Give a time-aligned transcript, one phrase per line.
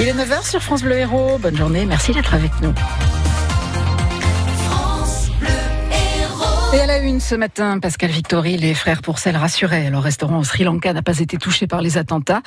[0.00, 1.38] Il est 9h sur France Bleu Héros.
[1.38, 2.72] Bonne journée, merci d'être avec nous.
[6.72, 9.90] Et à la une ce matin, Pascal Victory, les frères Pourcel rassurés.
[9.90, 12.42] Le restaurant au Sri Lanka n'a pas été touché par les attentats.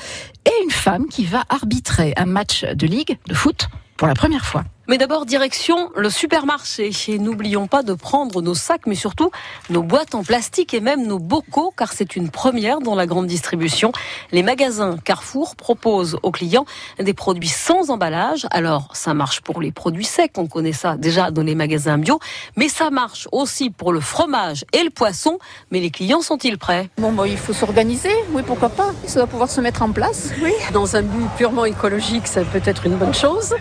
[0.46, 4.46] Et une femme qui va arbitrer un match de ligue de foot pour la première
[4.46, 4.64] fois.
[4.92, 6.92] Mais d'abord, direction le supermarché.
[7.08, 9.32] Et n'oublions pas de prendre nos sacs, mais surtout
[9.70, 13.26] nos boîtes en plastique et même nos bocaux, car c'est une première dans la grande
[13.26, 13.94] distribution.
[14.34, 16.66] Les magasins Carrefour proposent aux clients
[17.00, 18.48] des produits sans emballage.
[18.52, 22.20] Alors, ça marche pour les produits secs, on connaît ça déjà dans les magasins bio,
[22.58, 25.40] mais ça marche aussi pour le fromage et le poisson.
[25.72, 26.90] Mais les clients sont-ils prêts?
[26.98, 28.90] Bon, bon, il faut s'organiser, oui, pourquoi pas?
[29.08, 30.52] Ça doit pouvoir se mettre en place, oui.
[30.74, 33.56] Dans un but purement écologique, ça peut être une bonne chose.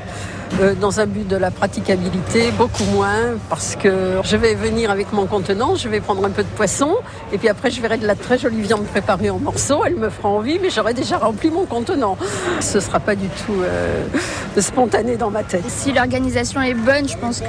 [0.59, 5.13] Euh, dans un but de la praticabilité, beaucoup moins, parce que je vais venir avec
[5.13, 6.97] mon contenant, je vais prendre un peu de poisson,
[7.33, 10.11] et puis après je verrai de la très jolie viande préparée en morceaux, elle me
[10.11, 12.19] fera envie, mais j'aurai déjà rempli mon contenant.
[12.61, 14.05] Ce ne sera pas du tout euh,
[14.59, 15.65] spontané dans ma tête.
[15.69, 17.47] Si l'organisation est bonne, je pense que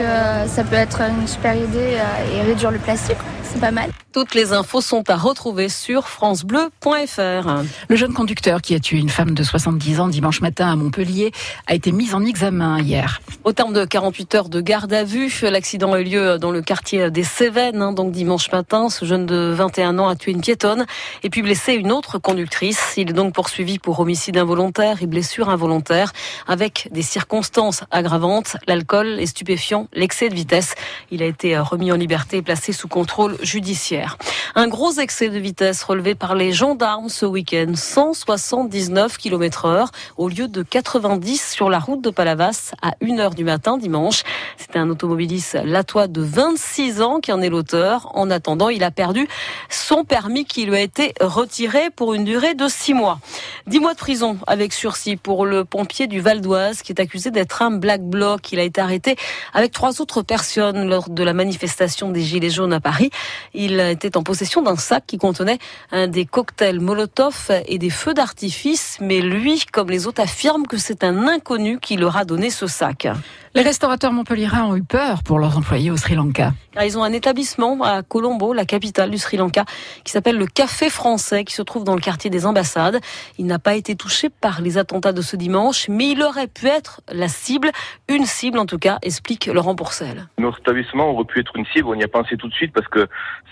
[0.48, 3.18] ça peut être une super idée euh, et réduire le plastique
[3.52, 3.92] c'est pas mal.
[4.14, 7.64] Toutes les infos sont à retrouver sur francebleu.fr.
[7.88, 11.32] Le jeune conducteur qui a tué une femme de 70 ans dimanche matin à Montpellier
[11.68, 13.22] a été mis en examen hier.
[13.44, 16.62] Au terme de 48 heures de garde à vue, l'accident a eu lieu dans le
[16.62, 18.90] quartier des Cévennes, hein, donc dimanche matin.
[18.90, 20.86] Ce jeune de 21 ans a tué une piétonne
[21.24, 22.94] et puis blessé une autre conductrice.
[22.98, 26.12] Il est donc poursuivi pour homicide involontaire et blessure involontaire
[26.48, 30.76] avec des circonstances aggravantes, l'alcool, les stupéfiants, l'excès de vitesse.
[31.12, 34.18] Il a été remis en liberté et placé sous contrôle judiciaire.
[34.56, 40.30] Un gros excès de vitesse relevé par les gendarmes ce week-end, 179 km heure au
[40.30, 44.24] lieu de 90 sur la route de Palavas à 1h du matin dimanche.
[44.58, 48.12] C'était un automobiliste latois de 26 ans qui en est l'auteur.
[48.16, 49.28] En attendant, il a perdu
[49.70, 53.20] son permis qui lui a été retiré pour une durée de 6 mois.
[53.68, 57.32] 10 mois de prison avec sursis pour le pompier du Val d'Oise qui est accusé
[57.32, 58.52] d'être un black bloc.
[58.52, 59.16] Il a été arrêté
[59.54, 63.10] avec trois autres personnes lors de la manifestation des Gilets jaunes à Paris.
[63.54, 65.60] Il était en possession d'un sac qui contenait
[66.08, 71.04] des cocktails Molotov et des feux d'artifice, mais lui, comme les autres, affirme que c'est
[71.04, 73.08] un inconnu qui leur a donné ce sac.
[73.54, 76.54] Les restaurateurs montpelliérains ont eu peur pour leurs employés au Sri Lanka.
[76.82, 79.66] ils ont un établissement à Colombo, la capitale du Sri Lanka,
[80.06, 83.02] qui s'appelle le Café Français, qui se trouve dans le quartier des ambassades.
[83.38, 86.68] Il n'a pas été touché par les attentats de ce dimanche, mais il aurait pu
[86.68, 87.72] être la cible,
[88.08, 90.30] une cible en tout cas, explique Laurent Pourcel.
[90.38, 92.88] Notre établissement aurait pu être une cible, on y a pensé tout de suite parce
[92.88, 93.06] que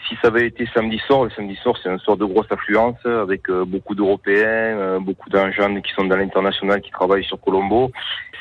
[0.07, 2.95] si ça avait été samedi soir, le samedi soir c'est un soir de grosse affluence
[3.05, 7.91] avec euh, beaucoup d'Européens, euh, beaucoup d'agents qui sont dans l'international qui travaillent sur Colombo.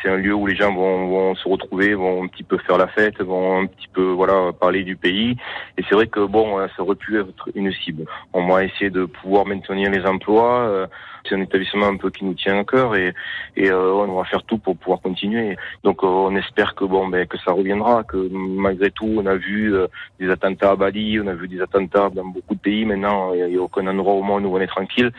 [0.01, 2.79] C'est un lieu où les gens vont, vont se retrouver, vont un petit peu faire
[2.79, 5.37] la fête, vont un petit peu voilà parler du pays.
[5.77, 8.05] Et c'est vrai que bon, ça aurait pu être une cible.
[8.33, 10.61] On va essayer de pouvoir maintenir les emplois.
[10.61, 10.87] Euh,
[11.29, 13.13] c'est un établissement un peu qui nous tient à cœur et,
[13.57, 15.57] et euh, on va faire tout pour pouvoir continuer.
[15.85, 19.35] Donc euh, on espère que bon ben que ça reviendra, que malgré tout on a
[19.35, 19.75] vu
[20.19, 22.85] des attentats à Bali, on a vu des attentats dans beaucoup de pays.
[22.85, 25.11] Maintenant il n'y a aucun endroit au monde où on est tranquille.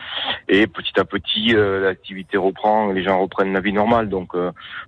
[0.48, 4.08] Et petit à petit l'activité reprend, les gens reprennent la vie normale.
[4.08, 4.34] Donc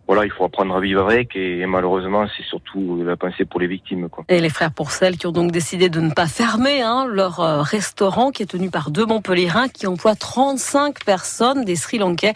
[0.08, 3.66] voilà, il faut apprendre à vivre avec et, malheureusement, c'est surtout la pensée pour les
[3.66, 4.08] victimes.
[4.28, 7.62] Et les frères Pourcel qui ont donc décidé de ne pas fermer hein, leur euh,
[7.62, 12.34] restaurant qui est tenu par deux Montpellierins qui emploient 35 personnes des Sri Lankais.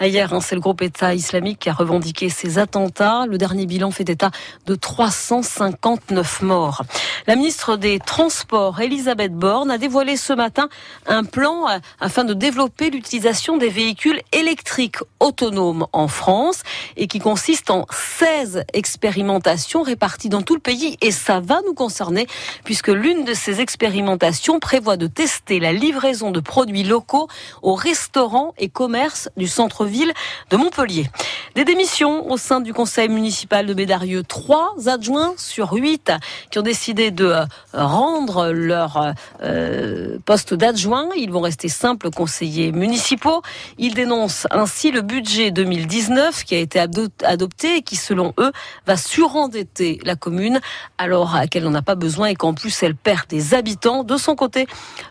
[0.00, 3.26] Hier, hein, c'est le groupe État islamique qui a revendiqué ces attentats.
[3.26, 4.30] Le dernier bilan fait état
[4.66, 6.82] de 359 morts.
[7.26, 10.68] La ministre des Transports, Elisabeth Borne, a dévoilé ce matin
[11.06, 16.62] un plan euh, afin de développer l'utilisation des véhicules électriques autonomes en France
[16.96, 18.27] et qui consiste en 16
[18.72, 22.26] expérimentations réparties dans tout le pays et ça va nous concerner
[22.64, 27.28] puisque l'une de ces expérimentations prévoit de tester la livraison de produits locaux
[27.62, 30.12] aux restaurants et commerces du centre-ville
[30.50, 31.08] de Montpellier.
[31.54, 34.22] Des démissions au sein du conseil municipal de Bédarieux.
[34.22, 36.12] Trois adjoints sur huit
[36.50, 41.08] qui ont décidé de euh, rendre leur euh, poste d'adjoint.
[41.16, 43.42] Ils vont rester simples conseillers municipaux.
[43.78, 48.52] Ils dénoncent ainsi le budget 2019 qui a été adopté et qui, selon eux,
[48.86, 50.60] va surendetter la commune
[50.98, 54.04] alors qu'elle n'en a pas besoin et qu'en plus elle perd des habitants.
[54.04, 54.66] De son côté,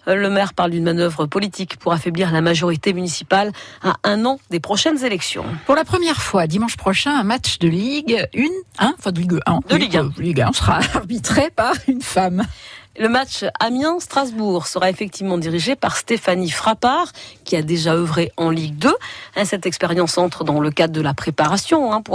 [0.08, 3.52] euh, le maire parle d'une manœuvre politique pour affaiblir la majorité municipale
[3.84, 5.46] à un an des prochaines élections.
[5.66, 8.44] Pour la première fois, dimanche prochain, un match de Ligue 1,
[8.80, 10.12] hein, enfin de Ligue 1, de Ligue 1.
[10.18, 12.44] Ligue 1 sera arbitré par une femme.
[13.00, 17.12] Le match Amiens-Strasbourg sera effectivement dirigé par Stéphanie Frappard,
[17.44, 18.92] qui a déjà œuvré en Ligue 2.
[19.36, 22.06] Hein, cette expérience entre dans le cadre de la préparation hein, pour